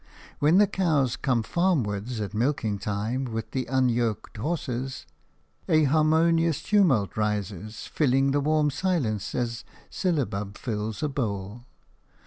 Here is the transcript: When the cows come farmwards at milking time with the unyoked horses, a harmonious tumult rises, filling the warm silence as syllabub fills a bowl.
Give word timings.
When 0.39 0.57
the 0.57 0.65
cows 0.65 1.15
come 1.15 1.43
farmwards 1.43 2.19
at 2.19 2.33
milking 2.33 2.79
time 2.79 3.23
with 3.25 3.51
the 3.51 3.67
unyoked 3.67 4.37
horses, 4.37 5.05
a 5.69 5.83
harmonious 5.83 6.63
tumult 6.63 7.15
rises, 7.15 7.85
filling 7.85 8.31
the 8.31 8.41
warm 8.41 8.71
silence 8.71 9.35
as 9.35 9.63
syllabub 9.91 10.57
fills 10.57 11.03
a 11.03 11.07
bowl. 11.07 11.65